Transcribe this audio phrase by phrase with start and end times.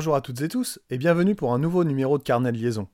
[0.00, 2.88] Bonjour à toutes et tous, et bienvenue pour un nouveau numéro de Carnet liaison.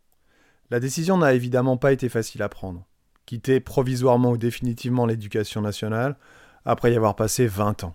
[0.71, 2.85] La décision n'a évidemment pas été facile à prendre.
[3.27, 6.17] Quitter provisoirement ou définitivement l'éducation nationale,
[6.65, 7.95] après y avoir passé 20 ans.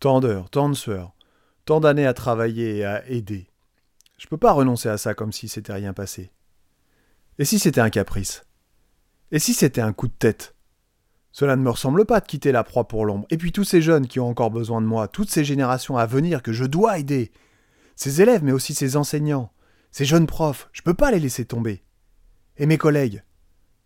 [0.00, 1.14] Tant d'heures, tant de sueurs,
[1.64, 3.46] tant d'années à travailler et à aider.
[4.18, 6.30] Je peux pas renoncer à ça comme si c'était rien passé.
[7.38, 8.44] Et si c'était un caprice?
[9.30, 10.54] Et si c'était un coup de tête?
[11.30, 13.26] Cela ne me ressemble pas de quitter la proie pour l'ombre.
[13.30, 16.04] Et puis tous ces jeunes qui ont encore besoin de moi, toutes ces générations à
[16.04, 17.32] venir que je dois aider,
[18.02, 19.52] ses élèves, mais aussi ses enseignants,
[19.92, 21.84] ses jeunes profs, je peux pas les laisser tomber.
[22.56, 23.22] Et mes collègues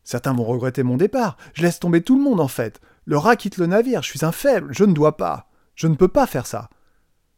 [0.05, 1.37] Certains vont regretter mon départ.
[1.53, 2.81] Je laisse tomber tout le monde en fait.
[3.07, 5.51] Le rat quitte le navire, je suis un faible, je ne dois pas.
[5.75, 6.71] Je ne peux pas faire ça.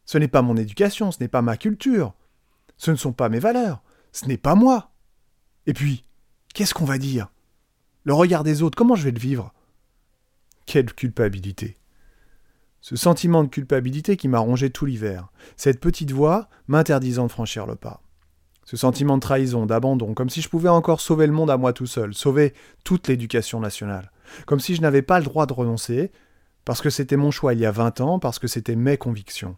[0.04, 2.14] Ce n'est pas mon éducation, ce n'est pas ma culture.
[2.76, 3.82] Ce ne sont pas mes valeurs.
[4.12, 4.92] Ce n'est pas moi.
[5.66, 6.04] Et puis,
[6.54, 7.28] qu'est-ce qu'on va dire?
[8.04, 9.52] Le regard des autres, comment je vais le vivre?
[10.66, 11.78] Quelle culpabilité.
[12.80, 17.66] Ce sentiment de culpabilité qui m'a rongé tout l'hiver, cette petite voix m'interdisant de franchir
[17.66, 18.02] le pas.
[18.64, 21.72] Ce sentiment de trahison, d'abandon, comme si je pouvais encore sauver le monde à moi
[21.72, 24.12] tout seul, sauver toute l'éducation nationale,
[24.46, 26.12] comme si je n'avais pas le droit de renoncer,
[26.64, 29.56] parce que c'était mon choix il y a 20 ans, parce que c'était mes convictions.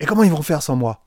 [0.00, 1.06] Et comment ils vont faire sans moi?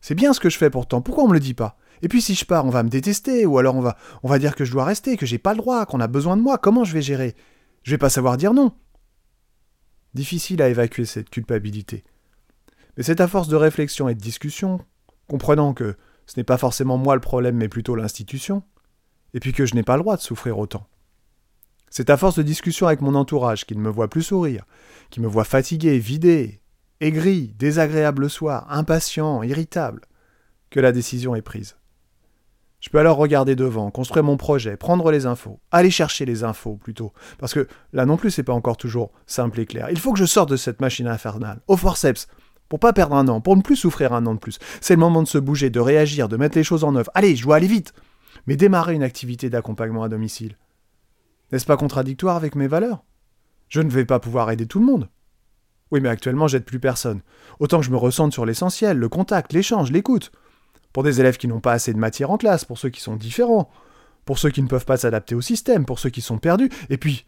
[0.00, 1.78] C'est bien ce que je fais pourtant, pourquoi on me le dit pas?
[2.02, 4.38] Et puis si je pars, on va me détester, ou alors on va, on va
[4.38, 6.58] dire que je dois rester, que j'ai pas le droit, qu'on a besoin de moi,
[6.58, 7.36] comment je vais gérer?
[7.84, 8.72] Je vais pas savoir dire non.
[10.14, 12.04] Difficile à évacuer cette culpabilité.
[12.96, 14.80] Mais c'est à force de réflexion et de discussion,
[15.28, 18.62] comprenant que ce n'est pas forcément moi le problème, mais plutôt l'institution,
[19.34, 20.86] et puis que je n'ai pas le droit de souffrir autant.
[21.90, 24.64] C'est à force de discussion avec mon entourage qui ne me voit plus sourire,
[25.10, 26.60] qui me voit fatigué, vidé,
[27.00, 30.02] aigri, désagréable le soir, impatient, irritable,
[30.70, 31.76] que la décision est prise.
[32.84, 36.76] Je peux alors regarder devant, construire mon projet, prendre les infos, aller chercher les infos
[36.76, 39.88] plutôt, parce que là non plus c'est pas encore toujours simple et clair.
[39.90, 42.28] Il faut que je sorte de cette machine infernale, au forceps,
[42.68, 44.58] pour pas perdre un an, pour ne plus souffrir un an de plus.
[44.82, 47.10] C'est le moment de se bouger, de réagir, de mettre les choses en œuvre.
[47.14, 47.94] Allez, je dois aller vite,
[48.46, 50.58] mais démarrer une activité d'accompagnement à domicile.
[51.52, 53.02] N'est-ce pas contradictoire avec mes valeurs?
[53.70, 55.08] Je ne vais pas pouvoir aider tout le monde.
[55.90, 57.22] Oui, mais actuellement j'aide plus personne.
[57.60, 60.32] Autant que je me ressente sur l'essentiel, le contact, l'échange, l'écoute
[60.94, 63.16] pour des élèves qui n'ont pas assez de matière en classe, pour ceux qui sont
[63.16, 63.68] différents,
[64.24, 66.96] pour ceux qui ne peuvent pas s'adapter au système, pour ceux qui sont perdus, et
[66.96, 67.26] puis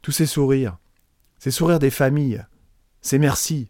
[0.00, 0.78] tous ces sourires,
[1.40, 2.46] ces sourires des familles,
[3.02, 3.68] ces merci.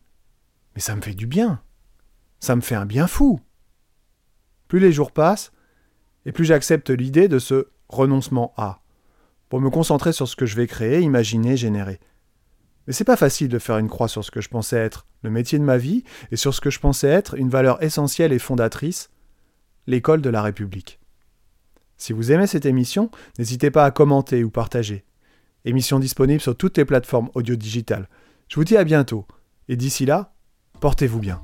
[0.74, 1.62] Mais ça me fait du bien.
[2.38, 3.40] Ça me fait un bien fou.
[4.68, 5.52] Plus les jours passent,
[6.26, 8.82] et plus j'accepte l'idée de ce renoncement à,
[9.48, 11.98] pour me concentrer sur ce que je vais créer, imaginer, générer.
[12.86, 15.30] Mais c'est pas facile de faire une croix sur ce que je pensais être le
[15.30, 18.38] métier de ma vie et sur ce que je pensais être une valeur essentielle et
[18.38, 19.08] fondatrice,
[19.86, 21.00] l'école de la République.
[21.96, 25.04] Si vous aimez cette émission, n'hésitez pas à commenter ou partager.
[25.64, 28.08] Émission disponible sur toutes les plateformes audio digitales.
[28.48, 29.26] Je vous dis à bientôt,
[29.68, 30.34] et d'ici là,
[30.80, 31.40] portez-vous bien.